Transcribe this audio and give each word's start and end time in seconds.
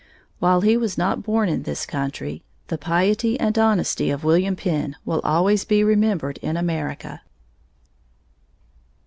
While 0.39 0.61
he 0.61 0.77
was 0.77 0.97
not 0.97 1.21
born 1.21 1.47
in 1.47 1.61
this 1.61 1.85
country, 1.85 2.41
the 2.69 2.77
piety 2.79 3.39
and 3.39 3.55
honesty 3.55 4.09
of 4.09 4.23
William 4.23 4.55
Penn 4.55 4.95
will 5.05 5.21
always 5.23 5.63
be 5.63 5.83
remembered 5.83 6.39
in 6.39 6.57
America. 6.57 7.21